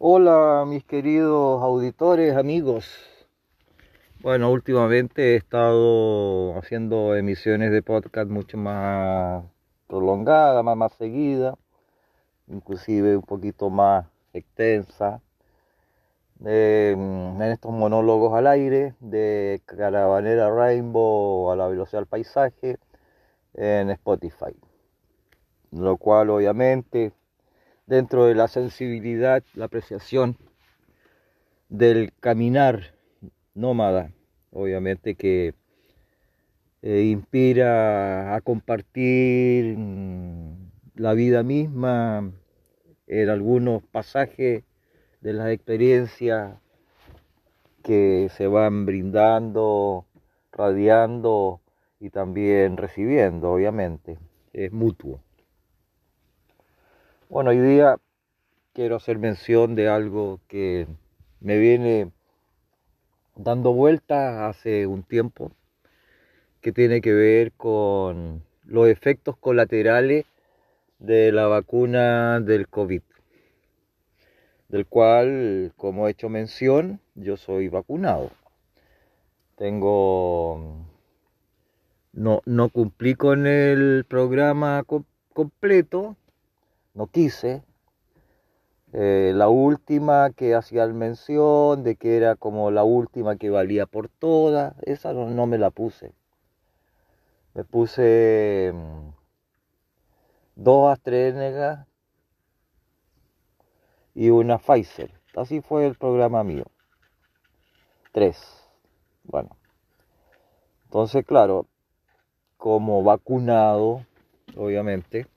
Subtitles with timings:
[0.00, 2.86] Hola mis queridos auditores, amigos.
[4.20, 9.42] Bueno, últimamente he estado haciendo emisiones de podcast mucho más
[9.88, 11.56] prolongadas, más, más seguidas,
[12.46, 15.20] inclusive un poquito más extensa.
[16.44, 22.78] en estos monólogos al aire de Caravanera Rainbow a la velocidad del paisaje
[23.54, 24.54] en Spotify.
[25.72, 27.12] Lo cual obviamente
[27.88, 30.36] dentro de la sensibilidad, la apreciación
[31.70, 32.94] del caminar
[33.54, 34.12] nómada,
[34.52, 35.54] obviamente que
[36.82, 42.30] eh, inspira a compartir mm, la vida misma
[43.06, 44.64] en algunos pasajes
[45.22, 46.58] de las experiencias
[47.82, 50.04] que se van brindando,
[50.52, 51.62] radiando
[52.00, 54.18] y también recibiendo, obviamente.
[54.52, 55.20] Es mutuo.
[57.30, 57.98] Bueno, hoy día
[58.72, 60.86] quiero hacer mención de algo que
[61.40, 62.10] me viene
[63.36, 65.52] dando vueltas hace un tiempo,
[66.62, 70.24] que tiene que ver con los efectos colaterales
[71.00, 73.02] de la vacuna del COVID,
[74.70, 78.30] del cual, como he hecho mención, yo soy vacunado.
[79.54, 80.86] Tengo...
[82.14, 84.82] No, no cumplí con el programa
[85.34, 86.16] completo,
[86.98, 87.62] no quise.
[88.92, 94.08] Eh, la última que hacía mención de que era como la última que valía por
[94.08, 96.12] todas, esa no, me la puse.
[97.54, 99.10] Me puse mm,
[100.56, 101.86] dos AstraZeneca
[104.12, 105.12] y una Pfizer.
[105.36, 106.64] Así fue el programa mío.
[108.10, 108.68] Tres.
[109.22, 109.56] Bueno.
[110.86, 111.66] Entonces, claro,
[112.56, 114.04] como vacunado,
[114.56, 115.28] obviamente,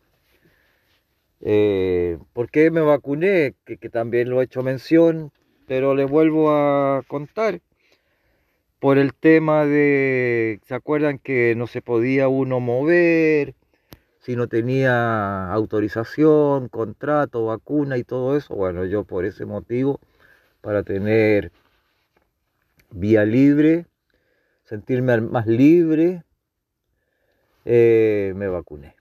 [1.41, 3.55] eh, ¿Por qué me vacuné?
[3.65, 5.31] Que, también lo he hecho mención,
[5.67, 7.61] pero le vuelvo a contar.
[8.79, 13.55] Por el tema de, ¿se acuerdan que no se podía uno mover?
[14.19, 18.55] Si no tenía autorización, contrato, vacuna y todo eso.
[18.55, 19.99] Bueno, yo por ese motivo,
[20.61, 21.51] para tener
[22.91, 23.85] vía libre,
[24.63, 26.23] sentirme más libre,
[27.65, 29.00] eh, me vacuné.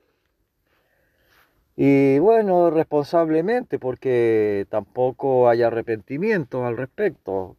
[1.75, 7.55] Y bueno, responsablemente, porque tampoco hay arrepentimiento al respecto,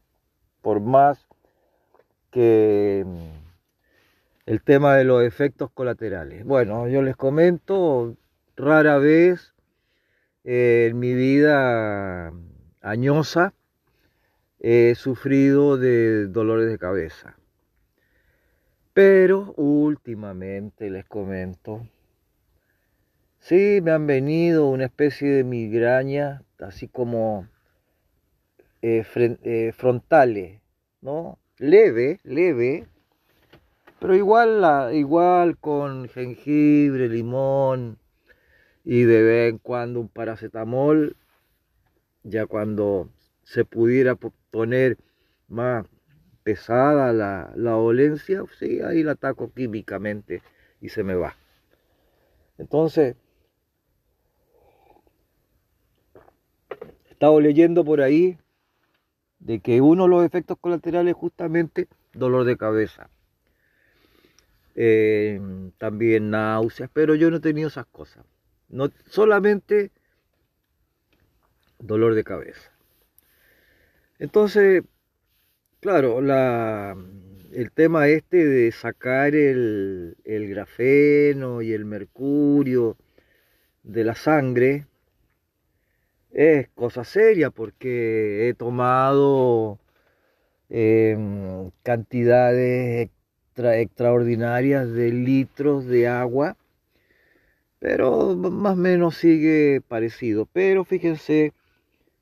[0.61, 1.27] por más
[2.31, 3.43] que mm,
[4.47, 6.45] el tema de los efectos colaterales.
[6.45, 8.17] Bueno, yo les comento,
[8.57, 9.55] rara vez
[10.45, 12.33] eh, en mi vida
[12.81, 13.55] añosa
[14.59, 17.37] he sufrido de dolores de cabeza.
[18.93, 21.87] Pero últimamente les comento,
[23.43, 27.49] Sí, me han venido una especie de migraña, así como
[28.83, 30.61] eh, eh, frontales,
[31.01, 31.41] ¿no?
[31.59, 32.87] Leve, leve,
[33.99, 37.99] pero igual, igual con jengibre, limón
[38.85, 41.17] y de vez en cuando un paracetamol,
[42.23, 43.11] ya cuando
[43.43, 44.15] se pudiera
[44.53, 44.99] poner
[45.49, 45.85] más
[46.45, 50.43] pesada la, la dolencia, sí, ahí la ataco químicamente
[50.81, 51.35] y se me va.
[52.57, 53.17] Entonces,
[57.23, 58.37] estado leyendo por ahí
[59.39, 63.11] de que uno de los efectos colaterales es justamente dolor de cabeza.
[64.75, 65.41] Eh,
[65.79, 68.25] también náuseas, pero yo no he tenido esas cosas.
[68.69, 69.93] No, solamente
[71.79, 72.73] dolor de cabeza.
[74.19, 74.83] Entonces,
[75.79, 76.97] claro, la,
[77.53, 82.97] el tema este de sacar el grafeno y el mercurio
[83.85, 84.87] de la sangre,
[86.33, 89.79] es cosa seria porque he tomado
[90.71, 93.11] em, cantidades
[93.57, 96.57] extraordinarias de litros de agua,
[97.79, 100.47] pero más o menos sigue parecido.
[100.53, 101.53] Pero fíjense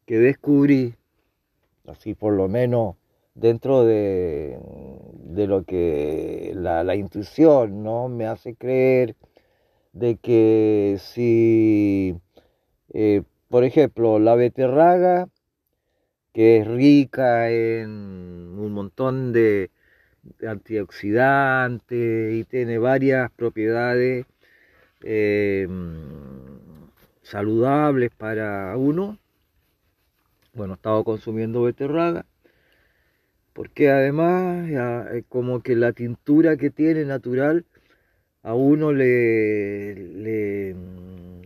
[0.07, 0.95] que descubrí,
[1.87, 2.97] así por lo menos
[3.35, 4.59] dentro de,
[5.15, 8.09] de lo que la, la, intuición ¿no?
[8.09, 9.15] me hace creer
[9.93, 12.17] de que si
[12.93, 15.29] eh, por ejemplo, la beterraga,
[16.33, 19.71] que es rica en un montón de
[20.47, 24.27] antioxidantes y tiene varias propiedades
[25.03, 25.71] em,
[27.23, 29.19] saludables para uno.
[30.55, 32.27] Bueno, he estado consumiendo beterraga
[33.53, 34.71] porque además
[35.29, 37.65] como que la tintura que tiene natural
[38.43, 40.77] a uno le, le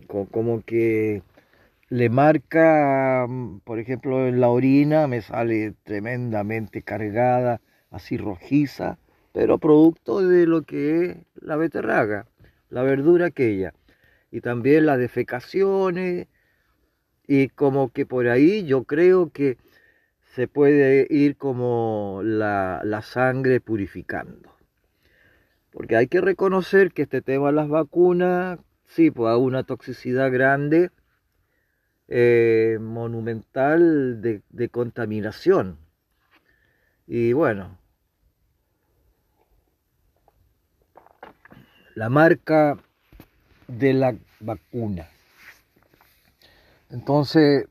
[0.07, 1.23] como que
[1.89, 7.61] le marca, mm, por ejemplo, en la orina me sale tremendamente cargada,
[7.91, 8.97] así rojiza,
[9.33, 12.27] pero producto de lo que es la beterraga,
[12.69, 13.73] la verdura aquella.
[14.31, 16.27] Y también las defecaciones,
[17.27, 19.57] y como que por ahí yo creo que
[20.35, 24.53] se puede ir como la, la sangre purificando.
[25.71, 30.31] Porque hay que reconocer que este tema de las vacunas, sí, pues hay una toxicidad
[30.31, 30.91] grande,
[32.07, 35.77] eh, monumental de, contaminación.
[37.07, 37.77] Y bueno,
[41.95, 42.77] la marca
[43.67, 45.07] de la vacuna.
[46.89, 47.67] Entonces,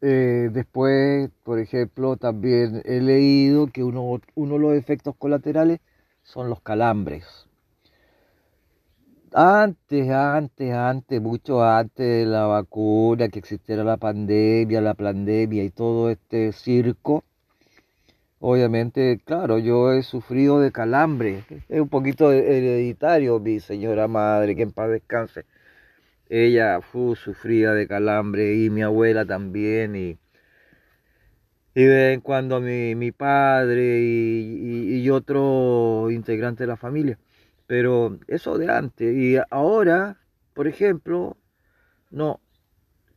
[0.00, 5.80] eh, después, por ejemplo, también he leído que uno, uno de los efectos colaterales
[6.22, 7.49] son los calambres.
[9.32, 15.70] Antes, antes, antes, mucho antes de la vacuna, que existiera la pandemia, la pandemia y
[15.70, 17.22] todo este circo,
[18.40, 21.44] obviamente, claro, yo he sufrido de calambre.
[21.68, 25.44] Es un poquito hereditario, mi señora madre, que en paz descanse.
[26.28, 29.96] Ella fue, sufría de calambre y mi abuela también.
[29.96, 30.18] Y,
[31.74, 36.76] y de vez en cuando mi, mi padre y, y, y otro integrante de la
[36.76, 37.18] familia.
[37.70, 39.14] Pero eso de antes.
[39.16, 40.18] Y ahora,
[40.54, 41.36] por ejemplo,
[42.10, 42.40] no,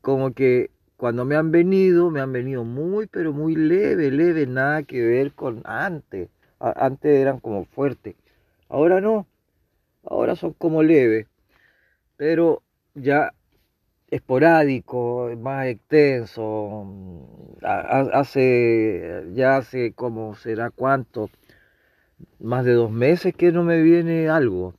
[0.02, 4.84] como que cuando me han venido, me han venido muy, pero muy leve, leve, nada
[4.84, 6.30] que ver con antes.
[6.60, 8.14] Antes eran como fuertes.
[8.70, 9.26] Ahora no.
[10.04, 11.26] Ahora son como leves.
[12.16, 12.62] Pero
[12.94, 13.34] ya
[14.12, 16.86] esporádico, más extenso.
[17.64, 21.32] Hace, ya hace como será cuánto
[22.40, 24.74] más de dos meses que no me viene algo.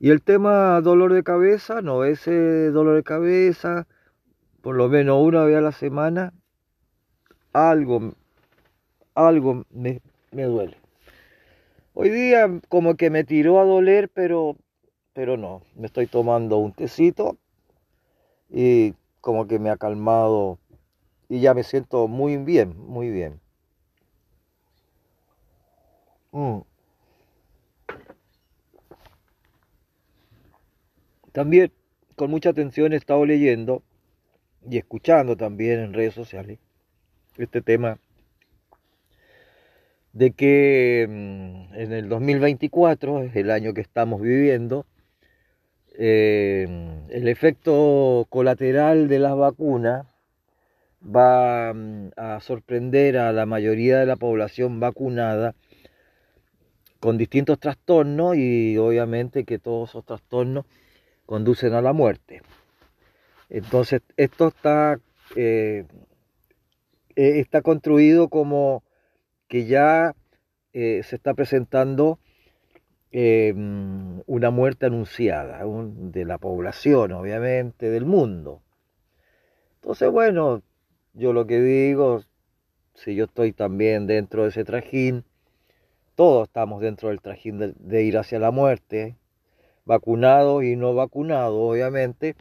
[0.00, 3.86] Y el tema dolor de cabeza, no, ese dolor de cabeza,
[4.60, 6.32] por lo menos una vez a la semana,
[7.52, 8.12] algo,
[9.14, 10.00] algo me,
[10.32, 10.76] me duele.
[11.94, 14.56] Hoy día como que me tiró a doler, pero,
[15.12, 17.36] pero no, me estoy tomando un tecito
[18.48, 20.58] y como que me ha calmado
[21.28, 23.40] y ya me siento muy bien, muy bien.
[26.32, 26.60] Mm.
[31.32, 31.72] También
[32.16, 33.82] con mucha atención he estado leyendo
[34.68, 36.58] y escuchando también en redes sociales
[37.38, 37.98] este tema
[40.12, 44.86] de que mm, en el 2024, es el año que estamos viviendo,
[45.98, 46.66] eh,
[47.10, 50.06] el efecto colateral de las vacunas
[51.04, 55.54] va mm, a sorprender a la mayoría de la población vacunada
[57.02, 60.66] con distintos trastornos y obviamente que todos esos trastornos
[61.26, 62.42] conducen a la muerte.
[63.50, 65.00] Entonces, esto está,
[65.34, 65.84] eh,
[67.16, 68.84] eh, está construido como
[69.48, 70.14] que ya
[70.72, 72.20] eh, se está presentando
[73.12, 78.62] una muerte anunciada de la población, obviamente, del mundo.
[79.74, 80.62] Entonces, bueno,
[81.12, 82.22] yo lo que digo,
[82.94, 85.24] si yo estoy también dentro de ese trajín,
[86.14, 89.16] todos estamos dentro del trajín de, ir hacia la muerte,
[89.84, 92.36] vacunados y no vacunados, obviamente.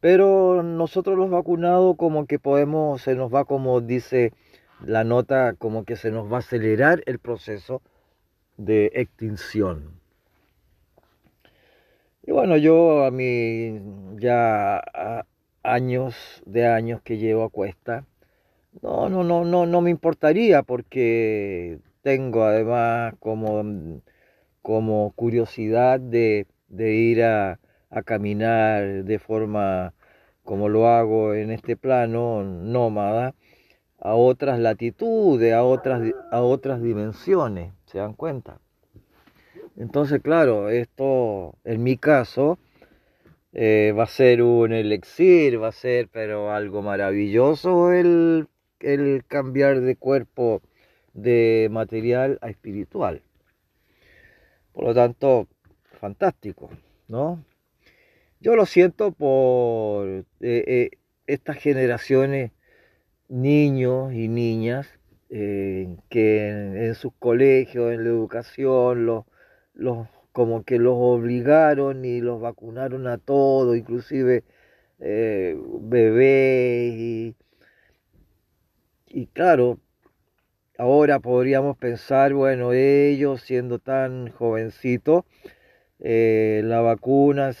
[0.00, 4.32] Pero nosotros los vacunados como que podemos, se nos va como dice
[4.84, 7.82] la nota, como que se nos va a acelerar el proceso
[8.56, 10.00] de extinción.
[12.24, 13.80] Y bueno, yo a mí
[14.16, 14.82] ya
[15.62, 18.04] años de años que llevo a cuesta,
[18.80, 24.00] no, no, no, no, no me importaría porque tengo además como,
[24.60, 27.58] como curiosidad de, ir a,
[28.04, 29.94] caminar de forma
[30.44, 33.34] como lo hago en este plano nómada
[33.98, 38.58] a otras latitudes, a otras, a otras dimensiones, ¿se dan cuenta?
[39.76, 42.58] Entonces, claro, esto en mi caso
[43.52, 48.48] eh, va a ser un elixir, va a ser pero algo maravilloso el,
[48.80, 50.62] el cambiar de cuerpo
[51.14, 53.22] de material a espiritual.
[54.72, 55.48] Por lo tanto,
[56.00, 56.70] fantástico,
[57.08, 57.44] ¿no?
[58.40, 60.90] Yo lo siento por eh, eh,
[61.26, 62.50] estas generaciones,
[63.28, 64.88] niños y niñas,
[65.30, 69.24] eh, que en, sus colegios, en la educación, los,
[69.74, 74.44] los, como que los obligaron y los vacunaron a todos, inclusive
[74.98, 77.36] bebés y,
[79.08, 79.78] y claro,
[80.82, 85.22] Ahora podríamos pensar, bueno, ellos siendo tan jovencitos,
[86.00, 87.52] eh, la vacuna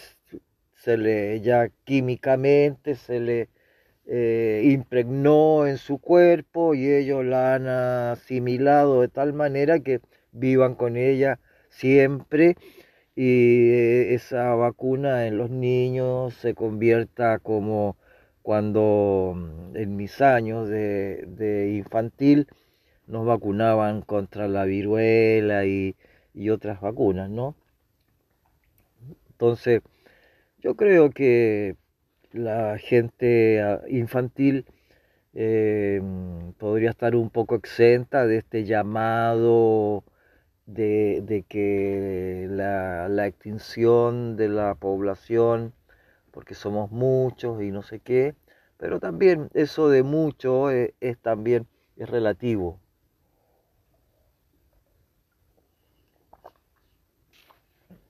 [0.74, 3.48] se le ya químicamente se le
[4.06, 10.00] eh, impregnó en su cuerpo y ellos la han asimilado de tal manera que
[10.32, 11.38] vivan con ella
[11.68, 12.56] siempre
[13.14, 17.96] y eh, esa vacuna en los niños se convierta como
[18.42, 22.48] cuando mm, en mis años de, infantil
[23.06, 25.96] nos vacunaban contra la viruela y,
[26.34, 27.56] y otras vacunas, ¿no?
[29.30, 29.82] Entonces,
[30.58, 31.76] yo creo que
[32.32, 34.66] la gente ah, infantil
[35.34, 36.02] eh,
[36.58, 40.04] podría estar un poco exenta de este llamado
[40.66, 45.74] de, que la, extinción de la población,
[46.32, 48.34] porque somos muchos y no sé qué,
[48.78, 51.66] pero también eso de mucho es, es también
[51.96, 52.81] es relativo.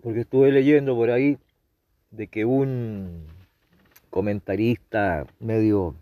[0.02, 1.38] Porque estuve leyendo por ahí
[2.10, 3.26] de que un
[4.10, 5.94] comentarista medio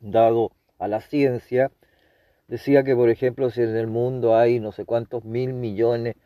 [0.00, 1.70] dado a la ciencia,
[2.48, 6.16] decía que, por ejemplo, si en el mundo hay no sé cuántos mil millones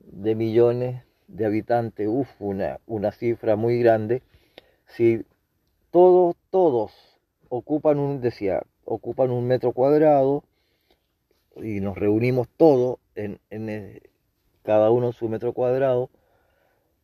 [0.00, 4.22] de millones de habitantes, uff, una, una cifra muy grande,
[4.86, 5.24] si
[5.90, 6.92] todos, todos
[7.50, 10.42] ocupan un, decía, ocupan un metro cuadrado
[11.56, 14.00] y nos reunimos todos en, en
[14.64, 16.10] cada uno su metro cuadrado,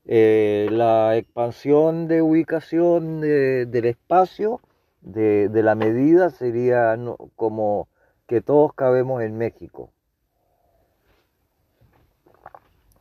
[0.06, 4.60] eh, la expansión de ubicación del espacio
[5.02, 6.96] de, la medida sería
[7.36, 7.88] como
[8.26, 9.92] que todos cabemos en México.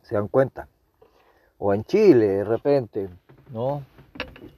[0.04, 0.68] ¿Se dan cuenta?
[1.58, 3.10] O en Chile, de repente,
[3.52, 3.84] ¿no?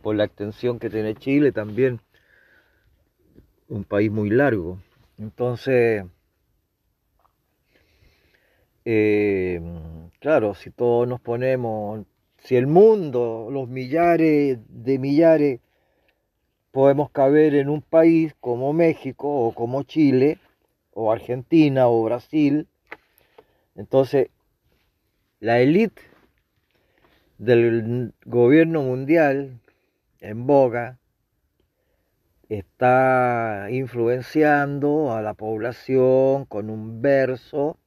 [0.02, 2.00] Por la extensión que tiene Chile también,
[3.68, 4.78] un país muy largo.
[5.18, 6.06] Entonces,
[8.86, 9.62] eh,
[10.22, 12.06] claro, si todos nos ponemos
[12.38, 15.60] si el mundo, los millares de millares,
[16.72, 20.40] podemos caber en un país como México o como Chile
[20.94, 22.68] o Argentina o Brasil,
[23.76, 24.30] entonces
[25.40, 26.04] la élite
[27.40, 29.60] del gobierno mundial
[30.20, 31.00] en boga
[32.48, 37.81] está influenciando a la población con un verso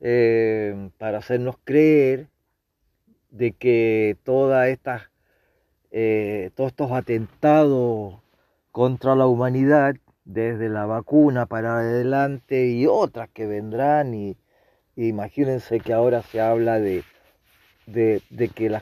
[0.00, 2.28] eh, para hacernos creer
[3.30, 5.10] de que todas estas,
[5.90, 8.20] eh, todos estos atentados
[8.72, 14.36] contra la humanidad, desde la vacuna para adelante y otras que vendrán, y,
[14.96, 17.04] imagínense que ahora se habla de,
[17.86, 18.22] de,
[18.54, 18.80] que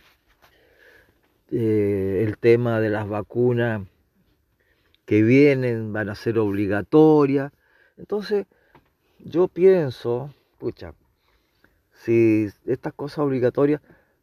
[1.50, 3.82] eh, el tema de las vacunas
[5.04, 7.52] que vienen van a ser obligatorias.
[7.96, 8.46] Entonces,
[9.18, 10.94] yo pienso, escucha,
[12.04, 13.80] si estas cosas obligatorias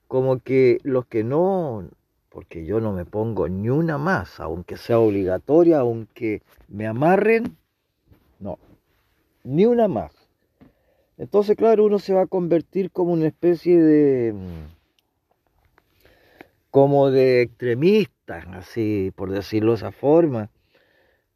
[0.08, 1.90] como que los que no,
[2.30, 7.58] porque yo no me pongo ni una más, aunque sea obligatoria, aunque me amarren,
[8.40, 8.60] no,
[9.44, 10.12] ni una más.
[11.18, 14.36] Entonces, claro, uno se va a convertir como una especie de,
[16.70, 20.50] como de extremista, así, por decirlo de esa forma,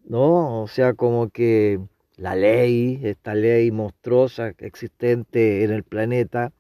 [0.03, 0.61] ¿no?
[0.61, 1.79] O sea, como que
[2.17, 6.53] la ley, esta ley monstruosa existente en el planeta,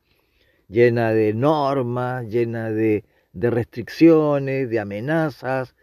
[0.67, 5.75] llena de normas, llena de, restricciones, de amenazas,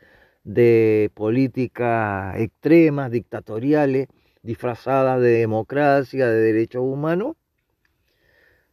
[0.45, 4.09] de políticas extremas, dictatoriales,
[4.43, 7.37] disfrazadas de democracia, de derechos humanos.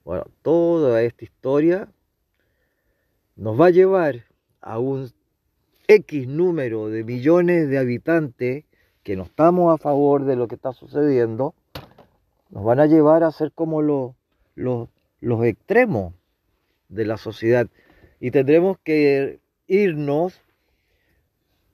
[0.04, 1.90] Bueno, toda esta historia
[3.36, 4.26] nos va a llevar
[4.60, 5.12] a un
[5.88, 8.66] X número de millones de habitantes
[9.10, 11.56] que no estamos a favor de lo que está sucediendo,
[12.52, 14.12] nos van a llevar a ser como los,
[14.54, 14.88] los,
[15.20, 16.14] los extremos
[16.90, 17.66] de la sociedad
[18.20, 20.40] y tendremos que irnos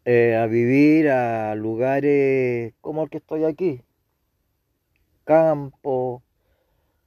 [0.06, 3.82] eh, a vivir a lugares como el que estoy aquí,
[5.26, 6.24] campo,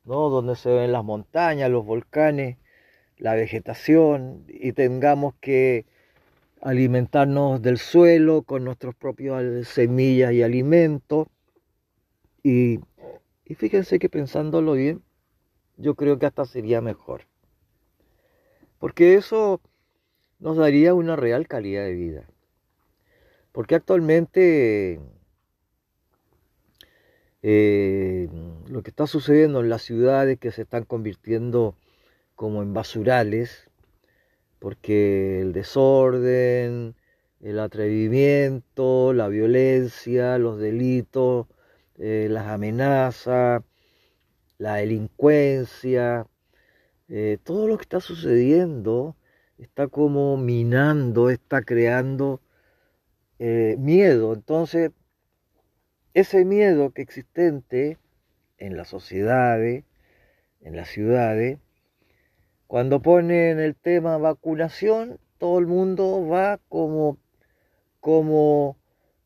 [0.04, 0.28] ¿no?
[0.28, 2.58] donde se ven las montañas, los volcanes,
[3.16, 5.86] la vegetación y tengamos que
[6.62, 11.28] alimentarnos del suelo con nuestros propios semillas y alimentos.
[12.42, 12.80] Y,
[13.44, 15.02] y fíjense que pensándolo bien,
[15.76, 17.22] yo creo que hasta sería mejor.
[18.78, 19.60] Porque eso
[20.38, 22.28] nos daría una real calidad de vida.
[23.52, 25.00] Porque actualmente
[27.42, 28.28] eh,
[28.68, 31.76] lo que está sucediendo en las ciudades que se están convirtiendo
[32.34, 33.67] como en basurales,
[34.58, 36.94] porque el desorden,
[37.40, 41.46] el atrevimiento, la violencia, los delitos,
[41.98, 43.62] eh, las amenazas,
[44.58, 46.26] la delincuencia,
[47.08, 49.16] eh, todo lo que está sucediendo
[49.58, 52.40] está como minando, está creando
[53.38, 54.34] eh, miedo.
[54.34, 54.90] Entonces,
[56.14, 57.98] ese miedo que existente
[58.58, 59.84] en las sociedades,
[60.60, 61.58] en las ciudades,
[62.68, 67.16] cuando ponen el tema vacunación, todo el mundo va como,
[67.98, 68.76] como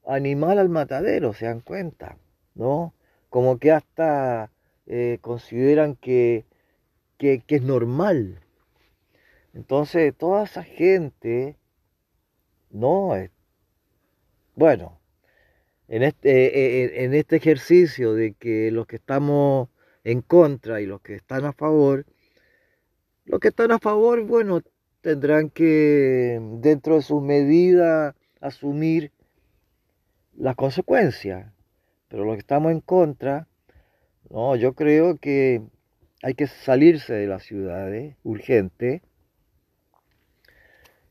[0.07, 2.19] animal al matadero, se dan cuenta,
[2.55, 2.95] ¿no?
[3.31, 4.53] Como que hasta
[4.87, 6.47] eh, consideran que,
[7.19, 8.41] que, es normal.
[9.55, 11.57] Entonces, toda esa gente,
[12.71, 13.11] no,
[14.55, 15.01] bueno,
[15.89, 19.69] en este, eh, eh, en este ejercicio de que los que estamos
[20.05, 22.07] en contra y los que están a favor,
[23.25, 24.63] los que están a favor, bueno,
[25.01, 29.13] tendrán que, dentro de sus medidas, asumir
[30.37, 31.53] las consecuencias.
[32.09, 33.47] Pero los que estamos en contra,
[34.31, 35.63] no, yo creo que
[36.23, 39.03] hay que salirse de las ciudades urgente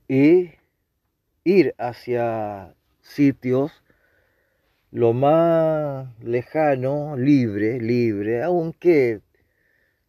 [0.08, 0.52] y
[1.44, 3.72] ir hacia sitios
[4.92, 9.22] lo más lejano, libre, libre, aunque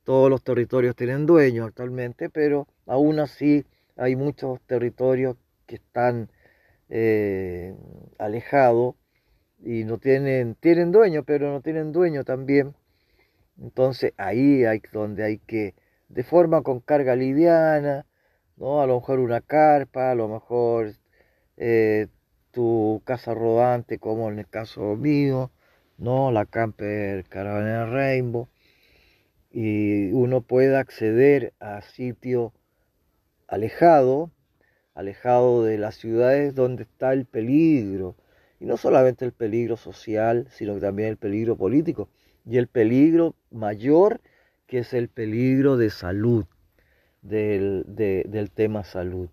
[0.05, 3.65] todos los territorios tienen dueños actualmente, pero aún así
[3.97, 6.29] hay muchos territorios que están
[6.89, 7.75] eh,
[8.19, 8.97] alejados
[9.65, 12.75] y no tienen, tienen dueño, pero no tienen dueño también.
[13.61, 15.75] Entonces ahí hay donde hay que,
[16.09, 18.07] de forma con carga liviana,
[18.57, 18.81] ¿no?
[18.83, 20.95] A lo mejor una carpa, a lo mejor
[21.57, 22.09] eh,
[22.51, 25.51] tu casa rodante, como en el caso mío,
[25.99, 26.33] ¿no?
[26.33, 28.49] La camper Caravana Rainbow.
[29.53, 32.53] Y uno puede acceder a sitios
[33.47, 34.31] alejados,
[34.95, 38.17] alejado de las ciudades donde está el peligro,
[38.59, 42.09] y no solamente el peligro social, sino también el peligro político
[42.47, 44.21] y el peligro mayor
[44.67, 46.47] que es el peligro de salud,
[47.21, 49.29] del, del tema salud.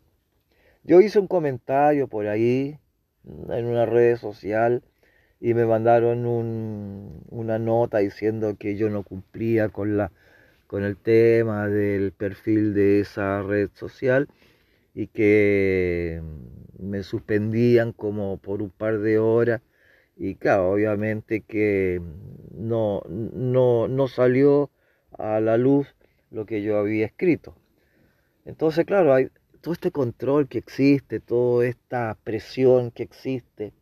[0.84, 2.78] Yo hice un comentario por ahí
[3.24, 4.84] en una red social
[5.40, 10.12] y me mandaron un, una nota diciendo que yo no cumplía con, la,
[10.68, 14.28] con el tema del perfil de esa red social
[14.94, 16.22] y que
[16.80, 19.62] me suspendían como por un par de horas
[20.18, 22.02] y claro, obviamente que
[22.54, 24.70] no, no, no salió
[25.18, 25.96] a la luz
[26.32, 27.56] lo que yo había escrito.
[28.46, 29.30] Entonces, claro, hay
[29.62, 33.74] todo este control que existe, toda esta presión que existe.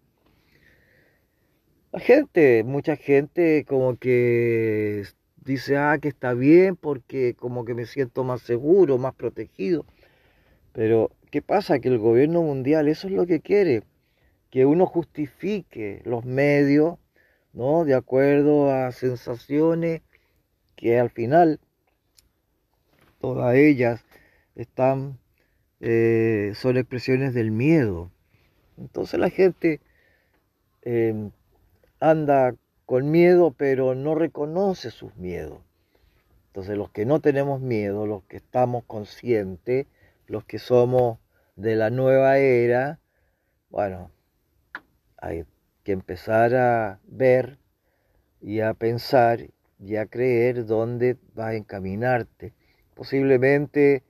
[1.92, 5.06] La gente, mucha gente como que
[5.46, 9.86] dice, ah, que está bien porque como que me siento más seguro, más protegido.
[10.74, 11.80] Pero, ¿qué pasa?
[11.80, 13.84] Que el gobierno mundial eso es lo que quiere,
[14.52, 17.00] que uno justifique los medios,
[17.54, 17.86] ¿no?
[17.86, 20.02] De acuerdo a sensaciones
[20.76, 21.60] que al final
[23.20, 24.04] todas ellas
[24.56, 25.20] están,
[25.80, 28.12] eh, son expresiones del miedo.
[28.78, 29.80] Entonces la gente
[30.84, 31.32] em,
[32.00, 32.56] anda
[32.86, 35.60] con miedo, pero no reconoce sus miedos.
[36.48, 39.86] Entonces los que no tenemos miedo, los que estamos conscientes,
[40.28, 41.20] los que somos
[41.56, 43.00] de la nueva era,
[43.70, 44.12] bueno,
[45.18, 45.46] hay
[45.84, 47.58] que empezar a ver
[48.42, 49.48] y a pensar
[49.80, 52.54] y a creer dónde vas a encaminarte.
[52.96, 54.04] Posiblemente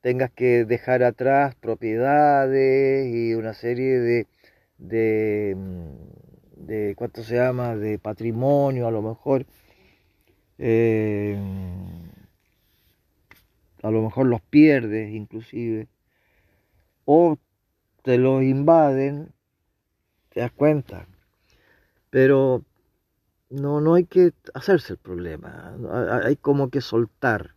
[0.00, 4.26] tengas que dejar atrás propiedades y una serie de,
[4.78, 6.25] de, mm,
[6.56, 9.46] de ¿cuánto se llama?, de patrimonio a lo mejor.
[10.58, 11.38] Eh,
[13.82, 15.86] a lo mejor los pierdes inclusive,
[17.04, 17.38] o
[18.02, 19.32] te los invaden,
[20.30, 21.06] te das cuenta.
[22.10, 22.64] Pero
[23.50, 25.76] no, no hay que hacerse el problema,
[26.24, 27.54] hay como que soltar.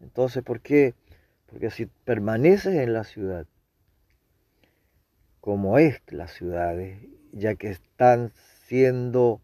[0.00, 0.94] Entonces, ¿por qué?
[1.46, 3.46] Porque si permaneces en la ciudad,
[5.40, 6.98] como es las ciudades,
[7.32, 8.32] ya que están
[8.66, 9.40] siendo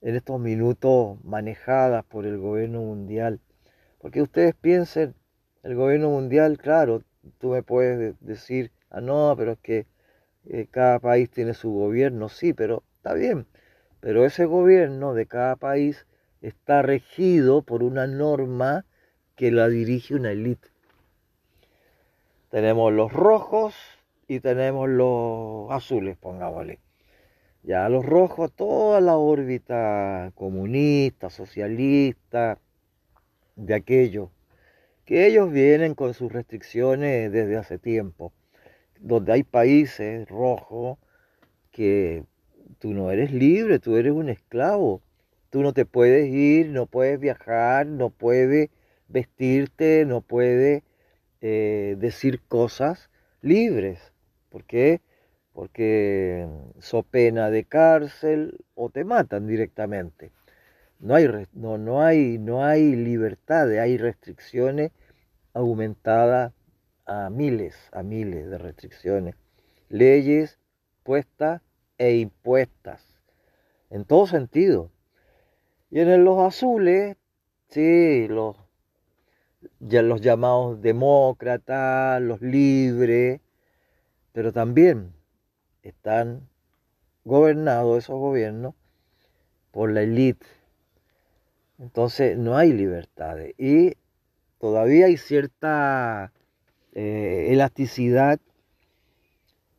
[0.00, 3.40] en estos minutos manejadas por el gobierno mundial,
[3.98, 5.14] porque ustedes piensen
[5.62, 7.02] el gobierno mundial, claro,
[7.38, 9.86] tú me puedes decir, ah, no, pero es que
[10.46, 13.46] eh, cada país tiene su gobierno, sí, pero está bien,
[14.00, 16.06] pero ese gobierno de cada país
[16.40, 18.86] está regido por una norma
[19.36, 20.68] que la dirige una élite.
[22.48, 23.74] Tenemos los rojos
[24.26, 26.78] y tenemos los azules, pongámosle.
[27.62, 32.58] Ya los rojos, toda la órbita comunista, socialista,
[33.56, 34.30] de aquello
[35.04, 38.32] que ellos vienen con sus restricciones desde hace tiempo,
[39.00, 40.98] donde hay países rojos
[41.72, 42.22] que
[42.78, 45.02] tú no eres libre, tú eres un esclavo,
[45.50, 48.70] tú no te puedes ir, no puedes viajar, no puedes
[49.08, 50.84] vestirte, no puedes
[51.40, 53.10] eh, decir cosas
[53.42, 54.12] libres.
[54.48, 55.00] ¿Por qué?
[55.52, 60.30] Porque so pena de cárcel o te matan directamente.
[61.00, 64.92] No hay, no, no hay, no hay libertad, hay restricciones
[65.54, 66.52] aumentadas
[67.06, 69.34] a miles, a miles de restricciones.
[69.88, 70.58] Leyes
[71.02, 71.62] puestas
[71.98, 73.02] e impuestas,
[73.90, 74.90] en todo sentido.
[75.90, 77.16] Y en los azules,
[77.68, 78.56] sí, los,
[79.80, 83.40] ya los llamados demócratas, los libres,
[84.32, 85.12] pero también
[85.82, 86.48] están
[87.24, 88.74] gobernados esos gobiernos
[89.70, 90.46] por la élite.
[91.78, 93.94] Entonces no hay libertades y
[94.58, 96.32] todavía hay cierta
[96.92, 98.38] eh, elasticidad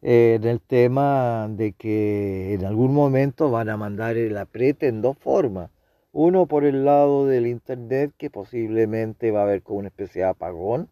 [0.01, 5.01] eh, en el tema de que en algún momento van a mandar el aprete en
[5.01, 5.69] dos formas.
[6.11, 10.29] Uno por el lado del Internet, que posiblemente va a haber como una especie de
[10.29, 10.89] apagón.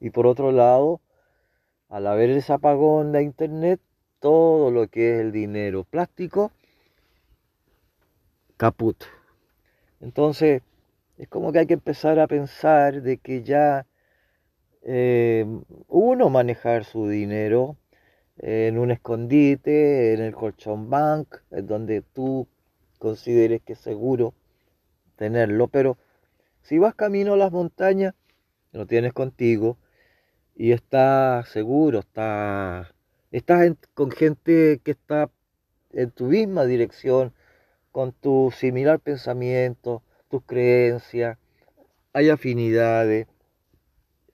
[0.00, 1.00] Y por otro lado,
[1.88, 3.80] al haber ese apagón de Internet,
[4.22, 6.52] todo lo que es el dinero plástico,
[8.56, 9.04] caput.
[10.00, 10.62] Entonces,
[11.18, 13.84] es como que hay que empezar a pensar de que ya
[14.82, 15.44] eh,
[15.88, 17.76] uno manejar su dinero
[18.38, 22.46] en un escondite, en el colchón bank, donde tú
[23.00, 24.34] consideres que es seguro
[25.16, 25.98] tenerlo, pero
[26.62, 28.14] si vas camino a las montañas,
[28.70, 29.78] lo tienes contigo
[30.54, 31.98] y estás seguro,
[33.32, 35.30] estás, con gente que está
[35.92, 37.32] en tu misma dirección,
[37.90, 41.38] con tu similar pensamiento, tus creencias,
[42.12, 43.26] hay afinidades,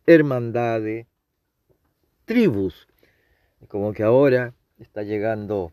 [0.07, 1.07] hermandades,
[2.25, 2.89] tribus.
[3.69, 5.73] Como que ahora está llegando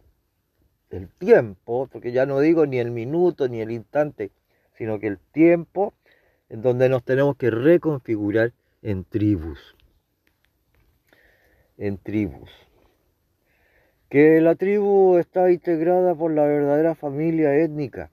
[0.90, 4.32] el tiempo, porque ya no digo ni el minuto ni el instante,
[4.78, 5.94] sino que el tiempo
[6.50, 9.76] en donde nos tenemos que reconfigurar en tribus.
[11.78, 12.50] En tribus.
[14.16, 18.12] Que la tribu está integrada por la verdadera familia étnica.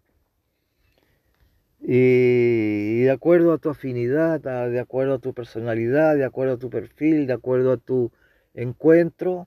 [1.78, 6.70] Y, de acuerdo a tu afinidad, de acuerdo a tu personalidad, de acuerdo a tu
[6.70, 8.10] perfil, de acuerdo a tu
[8.52, 9.46] encuentro,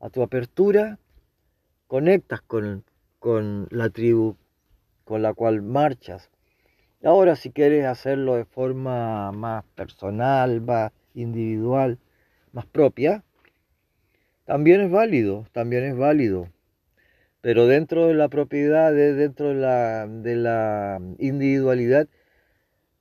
[0.00, 0.98] a tu apertura,
[1.86, 2.84] conectas con,
[3.70, 4.34] la tribu
[5.04, 6.30] con la cual marchas.
[7.04, 12.00] Ahora si quieres hacerlo de forma más personal, más individual,
[12.50, 13.22] más propia,
[14.50, 16.48] también es válido, también es válido.
[17.40, 22.08] Pero dentro de la propiedad, dentro de la, de la individualidad,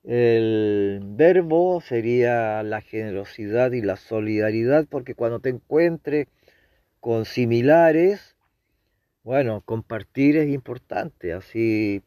[0.04, 6.28] el verbo sería la generosidad y la solidaridad, porque cuando te encuentres
[7.00, 8.36] con similares,
[9.24, 12.04] bueno, compartir es importante, así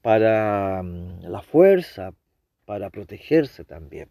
[0.00, 2.14] para mm, la fuerza,
[2.64, 4.08] para protegerse también.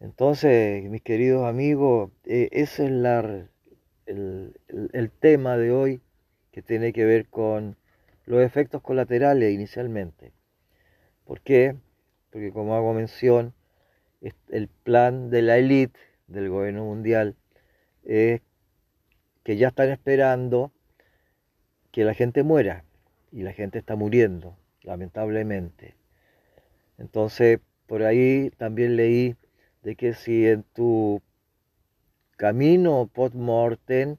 [0.00, 2.90] Entonces, mis queridos amigos, eh, ese es
[4.06, 4.60] el,
[4.92, 6.00] el tema de hoy
[6.52, 7.76] que tiene que ver con
[8.26, 10.32] los efectos colaterales inicialmente.
[11.24, 11.76] ¿Por qué?
[12.30, 13.54] Porque como hago mención,
[14.48, 17.36] el plan de la élite del gobierno mundial
[18.04, 18.40] es
[19.44, 20.72] que ya están esperando
[21.90, 22.84] que la gente muera
[23.32, 25.94] y la gente está muriendo, lamentablemente.
[26.98, 29.36] Entonces, por ahí también leí
[29.82, 31.22] de que si en tu
[32.36, 34.16] camino post-mortem,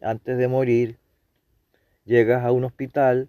[0.00, 0.98] antes de morir,
[2.04, 3.28] llegas a un hospital,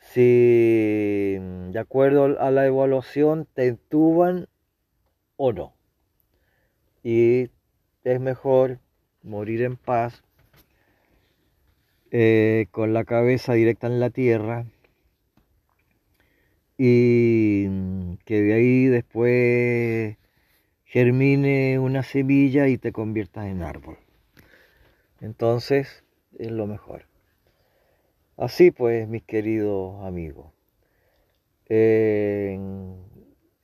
[0.00, 1.36] si
[1.70, 4.48] de acuerdo a la evaluación te entuban
[5.36, 5.74] o no.
[7.02, 7.50] Y
[8.04, 8.78] es mejor
[9.22, 10.22] morir en paz,
[12.10, 14.66] eh, con la cabeza directa en la tierra
[16.82, 20.16] y que de ahí después
[20.84, 23.98] germine una semilla y te conviertas en árbol.
[25.20, 26.04] Entonces
[26.38, 27.04] es lo mejor.
[28.38, 30.54] Así pues, mis queridos amigos.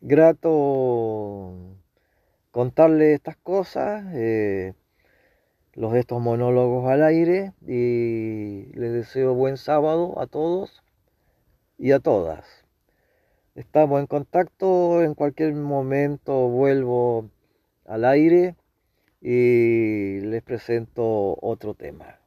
[0.02, 1.54] grato
[2.50, 4.04] contarles estas cosas.
[4.12, 4.74] Eh,
[5.72, 10.82] los estos monólogos al aire y les deseo buen sábado a todos
[11.78, 12.65] y a todas.
[13.56, 17.30] Estamos en contacto, en cualquier momento vuelvo
[17.86, 18.54] al aire
[19.22, 22.18] y les presento otro tema.